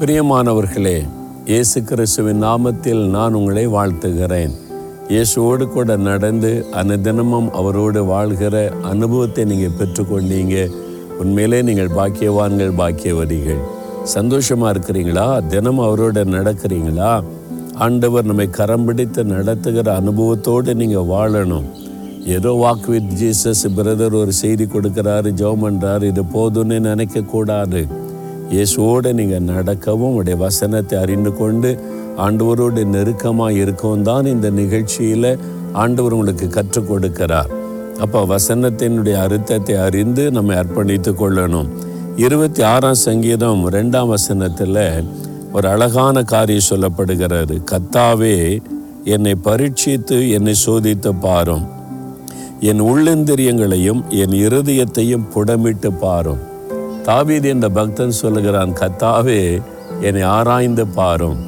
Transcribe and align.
பிரியமானவர்களே 0.00 1.08
இயேசு 1.46 1.82
கிறிஸ்துவின் 1.82 2.42
நாமத்தில் 2.42 3.08
நான் 3.08 3.34
உங்களை 3.34 3.68
வாழ்த்துகிறேன். 3.68 4.50
இயேசுவோடு 5.08 5.66
கூட 5.66 5.96
நடந்து 5.96 6.66
அனுதினமும் 6.72 7.50
அவரோடு 7.52 8.04
வாழ்கிற 8.04 8.72
அனுபவத்தை 8.82 9.44
நீங்கள் 9.44 9.74
பெற்றுக்கொண்டீங்க. 9.78 10.68
உண்மையிலே 11.18 11.62
நீங்கள் 11.62 11.88
பாக்கியவான்கள் 11.88 12.72
பாக்கியவதிகள். 12.76 13.58
சந்தோஷமாக 14.02 14.78
இருக்கிறீங்களா? 14.78 15.46
தினம் 15.46 15.78
அவரோட 15.78 16.24
நடக்கிறீங்களா? 16.36 17.22
ஆண்டவர் 17.74 18.24
நம்மை 18.24 18.50
கரம் 18.50 18.84
பிடித்து 18.84 19.24
நடத்துகிற 19.24 20.00
அனுபவத்தோடு 20.00 20.74
நீங்கள் 20.74 21.10
வாழணும். 21.16 21.64
ஏதோ 22.26 22.48
வாக் 22.48 22.88
வித் 22.88 23.12
ஜீசஸ் 23.22 23.66
பிரதர் 23.76 24.14
ஒரு 24.14 24.32
செய்தி 24.32 24.64
கொடுக்குறாரு 24.64 25.30
ஜெபம் 25.40 25.64
பண்ணுறாரு 25.64 26.02
இது 26.02 26.22
போதும்னு 26.22 26.78
நினைக்கக்கூடாது. 26.90 27.97
இயேசுவோடு 28.52 29.10
நீங்கள் 29.12 29.48
நடக்கவும் 29.52 30.16
உடைய 30.18 30.36
வசனத்தை 30.44 30.98
அறிந்து 30.98 31.30
கொண்டு 31.36 31.70
ஆண்டவரோடு 32.26 32.82
நெருக்கமாக 32.94 33.58
இருக்கவும் 33.62 34.02
தான் 34.02 34.30
இந்த 34.34 34.50
நிகழ்ச்சியில் 34.50 35.30
ஆண்டவர் 35.72 36.12
உங்களுக்கு 36.12 36.48
கற்றுக் 36.48 36.88
கொடுக்கிறார். 36.90 37.50
அப்போ 38.04 38.20
வசனத்தினுடைய 38.34 39.16
அர்த்தத்தை 39.26 39.76
அறிந்து 39.86 40.24
நம்மை 40.30 40.56
அர்ப்பணித்து 40.56 41.12
கொள்ளணும். 41.20 41.68
இருபத்தி 42.16 42.62
ஆறாம் 42.62 43.00
சங்கீதம் 43.06 43.62
ரெண்டாம் 43.76 44.12
வசனத்தில் 44.14 44.82
ஒரு 45.52 45.68
அழகான 45.68 46.22
காரியம் 46.22 46.68
சொல்லப்படுகிறது. 46.70 47.54
கத்தாவே 47.70 48.36
என்னை 49.04 49.34
பரீட்சித்து 49.44 50.16
என்னை 50.36 50.54
சோதித்து 50.66 51.12
பாரும். 51.20 51.66
என் 52.60 52.80
உள்ளந்திரியங்களையும் 52.80 54.02
என் 54.22 54.34
இருதயத்தையும் 54.44 55.28
புடமிட்டு 55.34 55.92
பாரும். 56.04 56.47
தாவீது 57.08 57.48
என்ற 57.54 57.66
பக்தன் 57.78 58.18
சொல்லுகிறான் 58.22 58.72
கத்தாவே 58.80 59.40
என்னை 60.08 60.22
ஆராய்ந்து 60.36 60.84
பாரும். 60.98 61.38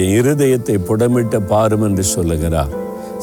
என் 0.00 0.12
இருதயத்தை 0.18 0.76
புடமிட்டு 0.88 1.38
பாரும் 1.52 1.84
என்று 1.88 2.04
சொல்லுகிறார். 2.14 2.72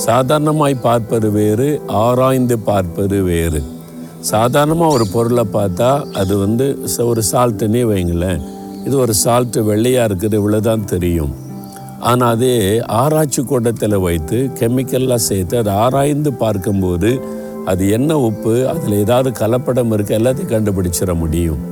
சாதாரணமாய் 0.06 0.84
பார்ப்பது 0.88 1.28
வேறு 1.38 1.68
ஆராய்ந்து 2.06 2.56
பார்ப்பது 2.70 3.20
வேறு. 3.30 3.62
சாதாரணமாக 4.32 4.96
ஒரு 4.98 5.06
பொருளை 5.14 5.46
பார்த்தா 5.56 5.90
அது 6.22 6.34
வந்து 6.44 6.66
ஒரு 7.12 7.22
சால்ட்டுன்னே 7.32 7.84
வைங்களேன். 7.92 8.42
இது 8.88 8.96
ஒரு 9.06 9.14
சால்ட்டு 9.24 9.60
வெள்ளையாக 9.70 10.08
இருக்குது 10.10 10.38
இவ்வளோதான் 10.42 10.90
தெரியும். 10.94 11.34
ஆனால் 12.10 12.34
அதே 12.36 12.56
ஆராய்ச்சி 13.02 13.42
கூட்டத்தில் 13.52 14.04
வைத்து 14.08 14.40
கெமிக்கல்லாம் 14.60 15.28
சேர்த்து 15.30 15.56
அதை 15.62 15.74
ஆராய்ந்து 15.86 16.34
பார்க்கும்போது 16.44 17.12
அது 17.72 17.84
என்ன 17.96 18.12
உப்பு 18.28 18.54
அதில் 18.74 19.00
ஏதாவது 19.04 19.30
கலப்படம் 19.40 19.92
இருக்குது 19.96 20.18
எல்லாத்தையும் 20.20 20.54
கண்டுபிடிச்சிட 20.54 21.14
முடியும். 21.24 21.64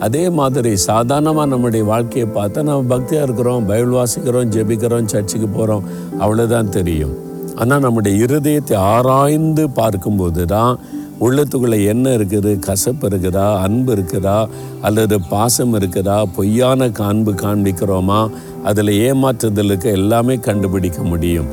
அதே 0.00 0.30
மாதிரி 0.30 0.76
சாதாரணமாக 0.76 1.48
நம்முடைய 1.48 1.84
வாழ்க்கையை 1.84 2.28
பார்த்தா 2.34 2.62
நம்ம 2.62 2.96
பக்தியாக 2.96 3.22
இருக்கிறோம் 3.22 3.66
பைபிள் 3.66 3.96
வாசிக்கிறோம் 3.98 4.52
ஜெபிக்கிறோம் 4.54 5.04
சர்ச்சுக்கு 5.04 5.48
போகிறோம் 5.48 5.84
அவ்வளோதான் 6.20 6.68
தெரியும். 6.68 7.14
ஆனால் 7.56 7.80
நம்முடைய 7.80 8.26
இருதயத்தை 8.26 8.74
ஆராய்ந்து 8.74 9.70
பார்க்கும்போது 9.70 10.44
தான் 10.44 10.78
உள்ளத்துக்குள்ளே 11.20 11.86
என்ன 11.86 12.10
இருக்குது? 12.10 12.58
கசப்பு 12.58 13.08
இருக்குதா? 13.08 13.60
அன்பு 13.60 13.94
இருக்குதா? 13.96 14.48
அல்லது 14.80 15.20
பாசம் 15.20 15.74
இருக்குதா? 15.74 16.22
பொய்யான 16.36 16.88
காண்பு 16.88 17.32
காண்பிக்கிறோமா? 17.32 18.30
அதில் 18.64 18.88
ஏமாற்றுதலுக்கு 18.88 19.84
எல்லாமே 19.84 20.36
கண்டுபிடிக்க 20.36 21.02
முடியும். 21.02 21.50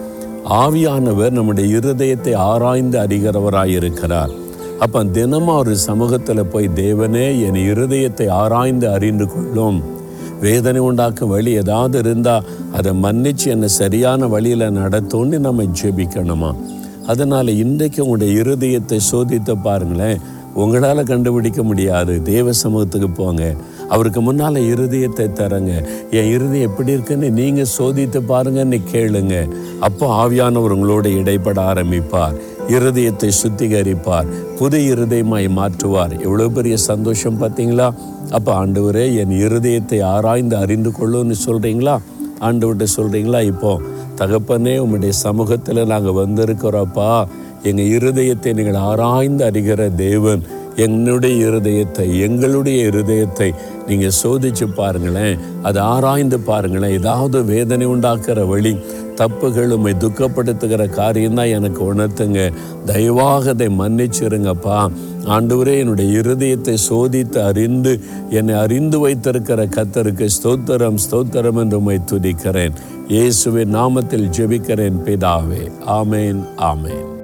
ஆவியானவர் 0.50 1.30
நம்முடைய 1.30 1.80
இருதயத்தை 1.80 2.36
ஆராய்ந்து 2.36 3.00
அறிகிறவராக 3.00 3.66
இருக்கிறார் 3.66 4.30
அப்போ 4.80 5.03
தினமும் 5.03 5.58
ஒரு 5.58 5.78
சமூகத்தில் 5.78 6.45
போய் 6.45 6.67
தேவனே 6.75 7.28
என் 7.45 7.59
இருதயத்தை 7.70 8.30
ஆராய்ந்து 8.30 8.89
அறிந்து 8.89 9.28
கொள்ளும். 9.28 9.83
வேதனை 10.42 10.81
உண்டாக்கும் 10.81 11.30
வழி 11.30 11.52
ஏதாவது 11.52 12.00
இருந்தால் 12.00 12.44
அதை 12.73 12.92
மன்னிச்சு 13.03 13.45
என்னை 13.45 13.67
சரியான 13.67 14.28
வழியில் 14.28 14.75
நடத்தும்னு 14.78 15.38
நம்ம 15.38 15.64
ஜெபிக்கணுமா? 15.64 16.55
அதனால் 17.08 17.48
இன்றைக்கு 17.48 18.03
உங்களுடைய 18.03 18.42
இருதயத்தை 18.42 18.99
சோதித்து 19.11 19.55
பாருங்களேன். 19.64 20.20
உங்களால் 20.54 21.04
கண்டுபிடிக்க 21.04 21.64
முடியாது. 21.64 22.21
தேவ 22.21 22.52
சமூகத்துக்கு 22.52 23.10
போங்க. 23.10 23.55
அவருக்கு 23.89 24.21
முன்னால் 24.21 24.55
இருதயத்தை 24.55 25.33
தரங்க. 25.33 25.71
என் 26.11 26.30
இருதயம் 26.30 26.70
எப்படி 26.70 26.92
இருக்குன்னு 26.92 27.30
நீங்கள் 27.32 27.73
சோதித்து 27.77 28.21
பாருங்கன்னு 28.30 28.82
கேளுங்க. 28.93 29.49
அப்போ 29.80 30.05
ஆவியானவர் 30.23 30.76
உங்களோட 30.77 31.05
இடைப்பட 31.05 31.61
ஆரம்பிப்பார். 31.73 32.37
இருதயத்தை 32.76 33.30
சுத்திகரிப்பார். 33.42 34.30
புது 34.60 34.80
இருதயமாய் 34.92 35.48
மாற்றுவார். 35.60 36.14
எவ்வளோ 36.26 36.48
பெரிய 36.58 36.78
சந்தோஷம் 36.78 37.39
பார்த்தீங்களா? 37.42 37.88
அப்போ 38.38 38.52
ஆண்டவரே 38.61 39.05
என் 39.22 39.33
இருதயத்தை 39.45 40.00
ஆராய்ந்து 40.16 40.55
அறிந்து 40.64 40.92
கொள்ளுன்னு 41.00 41.36
சொல்கிறீங்களா 41.48 41.95
ஆண்டவர்கிட்ட 42.48 42.88
சொல்கிறீங்களா 42.98 43.39
இப்போ 43.52 43.72
தகப்பனே 44.20 44.73
உம்முடைய 44.83 45.14
சமூகத்தில் 45.26 45.89
நாங்கள் 45.92 46.20
வந்திருக்கிறோப்பா 46.23 47.10
எங்கள் 47.70 47.92
இருதயத்தை 47.98 48.52
நீங்கள் 48.54 48.80
ஆராய்ந்து 48.89 49.44
அறிகிற 49.49 49.82
தேவன் 49.95 50.42
என்னுடைய 50.86 51.36
இருதயத்தை 51.49 52.05
எங்களுடைய 52.26 52.80
இருதயத்தை 52.89 53.48
நீங்கள் 53.88 54.17
சோதிச்சு 54.23 54.66
பாருங்களேன். 54.80 55.39
அதை 55.64 55.80
ஆராய்ந்து 55.94 56.39
பாருங்களேன். 56.49 56.98
ஏதாவது 56.99 57.38
வேதனை 57.54 57.88
உண்டாக்குற 57.88 58.42
வழி 58.48 58.73
தப்புகள் 59.17 59.76
துக்கப்படுத்துகிற 60.04 60.89
காரியம்தான் 60.89 61.45
எனக்கு 61.45 61.94
உணர்த்துங்க. 61.94 62.54
தயவாக 62.86 63.48
அதை 63.48 63.67
மன்னிச்சிருங்கப்பா. 63.67 64.92
ஆண்டவரே 65.26 65.78
என்னுடைய 65.78 66.20
இருதயத்தை 66.20 66.78
சோதித்து 66.89 67.38
அறிந்து 67.38 68.00
என்னை 68.30 68.55
அறிந்து 68.55 69.00
வைத்திருக்கிற 69.00 69.66
கத்தருக்கு 69.66 70.30
ஸ்தோத்திரம் 70.38 70.98
ஸ்தோத்திரம் 71.11 71.58
என்று 71.58 71.78
உண்மை 71.78 72.00
துதிக்கிறேன். 72.11 72.73
இயேசுவின் 73.08 73.76
நாமத்தில் 73.76 74.32
ஜெபிக்கிறேன் 74.38 75.04
பிதாவே. 75.05 75.72
ஆமேன் 75.88 76.42
ஆமேன். 76.58 77.17